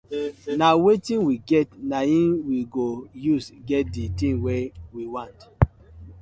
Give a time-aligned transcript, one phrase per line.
[0.59, 2.85] Na wetin we get naim we go
[3.33, 5.39] use get di tin wey we want.